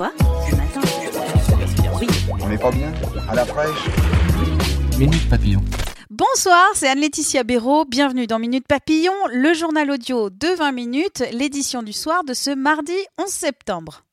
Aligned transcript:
Quoi 0.00 0.12
matin 0.56 0.80
Oui. 2.00 2.06
On 2.40 2.48
n'est 2.48 2.56
pas 2.56 2.70
bien 2.70 2.90
À 3.28 3.34
la 3.34 3.44
fraîche 3.44 3.86
Minute 4.98 5.28
Papillon. 5.28 5.60
Bonsoir, 6.08 6.70
c'est 6.72 6.88
Anne-Laetitia 6.88 7.44
Béraud. 7.44 7.84
Bienvenue 7.84 8.26
dans 8.26 8.38
Minute 8.38 8.66
Papillon, 8.66 9.12
le 9.30 9.52
journal 9.52 9.90
audio 9.90 10.30
de 10.30 10.56
20 10.56 10.72
minutes, 10.72 11.22
l'édition 11.34 11.82
du 11.82 11.92
soir 11.92 12.24
de 12.24 12.32
ce 12.32 12.48
mardi 12.48 12.94
11 13.18 13.26
septembre. 13.26 14.04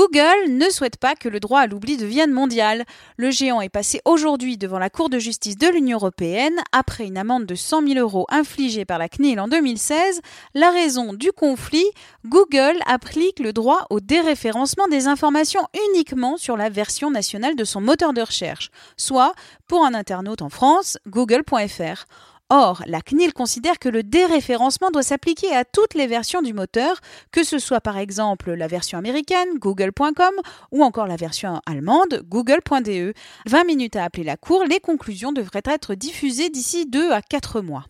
Google 0.00 0.48
ne 0.48 0.70
souhaite 0.70 0.96
pas 0.96 1.14
que 1.14 1.28
le 1.28 1.40
droit 1.40 1.60
à 1.60 1.66
l'oubli 1.66 1.98
devienne 1.98 2.32
mondial. 2.32 2.86
Le 3.18 3.30
géant 3.30 3.60
est 3.60 3.68
passé 3.68 4.00
aujourd'hui 4.06 4.56
devant 4.56 4.78
la 4.78 4.88
Cour 4.88 5.10
de 5.10 5.18
justice 5.18 5.58
de 5.58 5.68
l'Union 5.68 5.98
européenne 5.98 6.54
après 6.72 7.04
une 7.04 7.18
amende 7.18 7.44
de 7.44 7.54
100 7.54 7.86
000 7.86 8.00
euros 8.00 8.24
infligée 8.30 8.86
par 8.86 8.96
la 8.96 9.10
CNIL 9.10 9.38
en 9.38 9.46
2016. 9.46 10.22
La 10.54 10.70
raison 10.70 11.12
du 11.12 11.32
conflit, 11.32 11.84
Google 12.24 12.78
applique 12.86 13.40
le 13.40 13.52
droit 13.52 13.86
au 13.90 14.00
déréférencement 14.00 14.88
des 14.88 15.06
informations 15.06 15.66
uniquement 15.90 16.38
sur 16.38 16.56
la 16.56 16.70
version 16.70 17.10
nationale 17.10 17.54
de 17.54 17.64
son 17.64 17.82
moteur 17.82 18.14
de 18.14 18.22
recherche, 18.22 18.70
soit, 18.96 19.34
pour 19.66 19.84
un 19.84 19.92
internaute 19.92 20.40
en 20.40 20.48
France, 20.48 20.96
google.fr. 21.08 22.06
Or, 22.52 22.82
la 22.86 23.00
CNIL 23.00 23.32
considère 23.32 23.78
que 23.78 23.88
le 23.88 24.02
déréférencement 24.02 24.90
doit 24.90 25.04
s'appliquer 25.04 25.54
à 25.54 25.64
toutes 25.64 25.94
les 25.94 26.08
versions 26.08 26.42
du 26.42 26.52
moteur, 26.52 27.00
que 27.30 27.44
ce 27.44 27.60
soit 27.60 27.80
par 27.80 27.96
exemple 27.96 28.52
la 28.52 28.66
version 28.66 28.98
américaine, 28.98 29.58
google.com, 29.58 30.34
ou 30.72 30.82
encore 30.82 31.06
la 31.06 31.14
version 31.14 31.60
allemande, 31.64 32.22
google.de. 32.28 33.14
20 33.46 33.64
minutes 33.64 33.94
à 33.94 34.02
appeler 34.02 34.24
la 34.24 34.36
Cour, 34.36 34.64
les 34.64 34.80
conclusions 34.80 35.30
devraient 35.30 35.62
être 35.64 35.94
diffusées 35.94 36.50
d'ici 36.50 36.86
2 36.86 37.12
à 37.12 37.22
4 37.22 37.60
mois. 37.60 37.84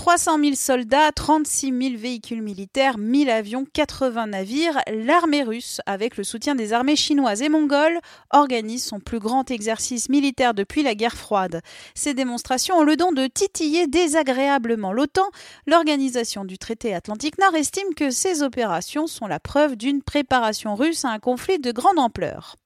300 0.00 0.38
000 0.42 0.54
soldats, 0.54 1.12
36 1.12 1.78
000 1.78 1.98
véhicules 1.98 2.40
militaires, 2.40 2.96
1000 2.96 3.28
avions, 3.28 3.66
80 3.70 4.28
navires, 4.28 4.78
l'armée 4.90 5.42
russe, 5.42 5.82
avec 5.84 6.16
le 6.16 6.24
soutien 6.24 6.54
des 6.54 6.72
armées 6.72 6.96
chinoises 6.96 7.42
et 7.42 7.50
mongoles, 7.50 7.98
organise 8.30 8.82
son 8.82 8.98
plus 8.98 9.18
grand 9.18 9.50
exercice 9.50 10.08
militaire 10.08 10.54
depuis 10.54 10.82
la 10.82 10.94
guerre 10.94 11.18
froide. 11.18 11.60
Ces 11.94 12.14
démonstrations 12.14 12.76
ont 12.76 12.82
le 12.82 12.96
don 12.96 13.12
de 13.12 13.26
titiller 13.26 13.88
désagréablement 13.88 14.94
l'OTAN. 14.94 15.28
L'organisation 15.66 16.46
du 16.46 16.56
traité 16.56 16.94
Atlantique 16.94 17.36
Nord 17.36 17.54
estime 17.54 17.92
que 17.94 18.08
ces 18.08 18.42
opérations 18.42 19.06
sont 19.06 19.26
la 19.26 19.38
preuve 19.38 19.76
d'une 19.76 20.02
préparation 20.02 20.76
russe 20.76 21.04
à 21.04 21.10
un 21.10 21.18
conflit 21.18 21.58
de 21.58 21.72
grande 21.72 21.98
ampleur. 21.98 22.56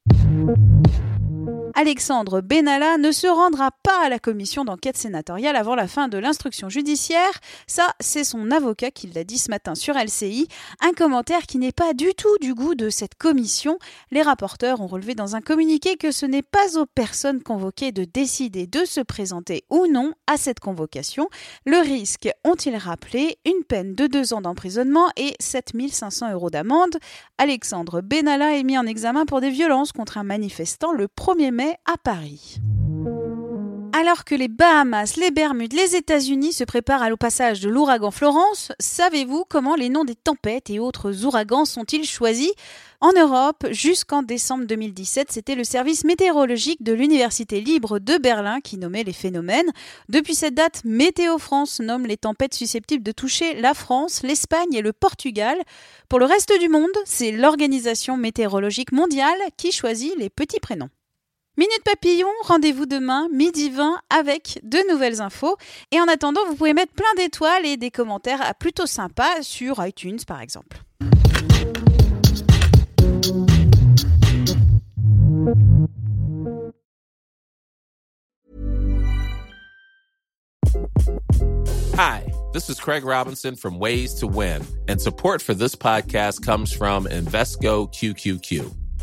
Alexandre 1.76 2.40
Benalla 2.40 2.98
ne 2.98 3.10
se 3.10 3.26
rendra 3.26 3.72
pas 3.82 4.04
à 4.04 4.08
la 4.08 4.20
commission 4.20 4.64
d'enquête 4.64 4.96
sénatoriale 4.96 5.56
avant 5.56 5.74
la 5.74 5.88
fin 5.88 6.06
de 6.06 6.18
l'instruction 6.18 6.68
judiciaire. 6.68 7.32
Ça, 7.66 7.94
c'est 7.98 8.22
son 8.22 8.52
avocat 8.52 8.92
qui 8.92 9.08
l'a 9.08 9.24
dit 9.24 9.38
ce 9.38 9.50
matin 9.50 9.74
sur 9.74 9.94
LCI. 9.94 10.46
Un 10.80 10.92
commentaire 10.92 11.42
qui 11.42 11.58
n'est 11.58 11.72
pas 11.72 11.92
du 11.92 12.14
tout 12.14 12.38
du 12.40 12.54
goût 12.54 12.76
de 12.76 12.90
cette 12.90 13.16
commission. 13.16 13.80
Les 14.12 14.22
rapporteurs 14.22 14.82
ont 14.82 14.86
relevé 14.86 15.16
dans 15.16 15.34
un 15.34 15.40
communiqué 15.40 15.96
que 15.96 16.12
ce 16.12 16.26
n'est 16.26 16.42
pas 16.42 16.78
aux 16.78 16.86
personnes 16.86 17.42
convoquées 17.42 17.90
de 17.90 18.04
décider 18.04 18.68
de 18.68 18.84
se 18.84 19.00
présenter 19.00 19.64
ou 19.68 19.88
non 19.88 20.12
à 20.28 20.36
cette 20.36 20.60
convocation. 20.60 21.28
Le 21.66 21.78
risque, 21.78 22.28
ont-ils 22.44 22.76
rappelé, 22.76 23.36
une 23.44 23.64
peine 23.64 23.96
de 23.96 24.06
deux 24.06 24.32
ans 24.32 24.42
d'emprisonnement 24.42 25.08
et 25.16 25.34
7500 25.40 26.32
euros 26.34 26.50
d'amende. 26.50 26.98
Alexandre 27.38 28.00
Benalla 28.00 28.56
est 28.56 28.62
mis 28.62 28.78
en 28.78 28.86
examen 28.86 29.26
pour 29.26 29.40
des 29.40 29.50
violences 29.50 29.90
contre 29.90 30.18
un 30.18 30.24
manifestant 30.24 30.92
le 30.92 31.08
1er 31.08 31.50
mai 31.50 31.63
à 31.86 31.96
Paris. 31.96 32.60
Alors 33.96 34.24
que 34.24 34.34
les 34.34 34.48
Bahamas, 34.48 35.16
les 35.16 35.30
Bermudes, 35.30 35.72
les 35.72 35.94
États-Unis 35.94 36.52
se 36.52 36.64
préparent 36.64 37.08
au 37.12 37.16
passage 37.16 37.60
de 37.60 37.68
l'ouragan 37.68 38.10
Florence, 38.10 38.72
savez-vous 38.80 39.44
comment 39.48 39.76
les 39.76 39.88
noms 39.88 40.04
des 40.04 40.16
tempêtes 40.16 40.68
et 40.68 40.80
autres 40.80 41.24
ouragans 41.24 41.64
sont-ils 41.64 42.04
choisis? 42.04 42.50
En 43.00 43.12
Europe, 43.12 43.66
jusqu'en 43.70 44.24
décembre 44.24 44.64
2017, 44.64 45.30
c'était 45.30 45.54
le 45.54 45.62
service 45.62 46.02
météorologique 46.04 46.82
de 46.82 46.92
l'Université 46.92 47.60
libre 47.60 48.00
de 48.00 48.18
Berlin 48.18 48.60
qui 48.60 48.78
nommait 48.78 49.04
les 49.04 49.12
phénomènes. 49.12 49.70
Depuis 50.08 50.34
cette 50.34 50.54
date, 50.54 50.82
Météo 50.84 51.38
France 51.38 51.78
nomme 51.78 52.06
les 52.06 52.16
tempêtes 52.16 52.54
susceptibles 52.54 53.04
de 53.04 53.12
toucher 53.12 53.54
la 53.60 53.74
France, 53.74 54.22
l'Espagne 54.24 54.74
et 54.74 54.82
le 54.82 54.92
Portugal. 54.92 55.56
Pour 56.08 56.18
le 56.18 56.26
reste 56.26 56.52
du 56.58 56.68
monde, 56.68 56.90
c'est 57.04 57.30
l'Organisation 57.30 58.16
météorologique 58.16 58.90
mondiale 58.90 59.38
qui 59.56 59.70
choisit 59.70 60.16
les 60.18 60.30
petits 60.30 60.60
prénoms. 60.60 60.90
Minute 61.56 61.84
Papillon, 61.84 62.26
rendez-vous 62.42 62.84
demain, 62.84 63.28
midi 63.32 63.70
20, 63.70 64.00
avec 64.10 64.58
de 64.64 64.78
nouvelles 64.90 65.22
infos. 65.22 65.56
Et 65.92 66.00
en 66.00 66.08
attendant, 66.08 66.40
vous 66.48 66.56
pouvez 66.56 66.74
mettre 66.74 66.92
plein 66.94 67.14
d'étoiles 67.16 67.64
et 67.64 67.76
des 67.76 67.92
commentaires 67.92 68.54
plutôt 68.58 68.86
sympas 68.86 69.40
sur 69.42 69.84
iTunes, 69.86 70.18
par 70.26 70.40
exemple. 70.40 70.78
Hi, 81.96 82.24
this 82.52 82.68
is 82.68 82.80
Craig 82.80 83.04
Robinson 83.04 83.54
from 83.54 83.78
Ways 83.78 84.14
to 84.18 84.26
Win, 84.26 84.62
and 84.88 85.00
support 85.00 85.40
for 85.40 85.54
this 85.54 85.76
podcast 85.76 86.44
comes 86.44 86.72
from 86.72 87.06
Invesco 87.06 87.88
QQQ. 87.94 88.83